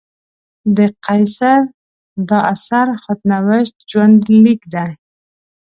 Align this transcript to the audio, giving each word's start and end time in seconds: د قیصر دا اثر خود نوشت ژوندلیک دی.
د 0.77 0.79
قیصر 1.05 1.61
دا 2.29 2.39
اثر 2.53 2.87
خود 3.01 3.19
نوشت 3.31 3.75
ژوندلیک 3.89 4.61
دی. 4.73 4.91